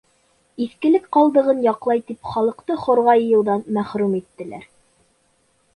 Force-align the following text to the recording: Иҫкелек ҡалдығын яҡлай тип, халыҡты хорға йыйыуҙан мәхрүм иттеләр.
Иҫкелек 0.65 1.03
ҡалдығын 1.17 1.61
яҡлай 1.65 2.01
тип, 2.07 2.19
халыҡты 2.31 2.79
хорға 2.87 3.17
йыйыуҙан 3.21 3.63
мәхрүм 3.79 4.19
иттеләр. 4.23 4.67